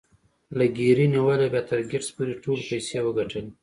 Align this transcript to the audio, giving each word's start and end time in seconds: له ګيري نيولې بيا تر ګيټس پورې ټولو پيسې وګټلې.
له 0.57 0.65
ګيري 0.77 1.05
نيولې 1.13 1.47
بيا 1.53 1.61
تر 1.69 1.79
ګيټس 1.91 2.09
پورې 2.15 2.33
ټولو 2.43 2.61
پيسې 2.69 2.97
وګټلې. 3.03 3.51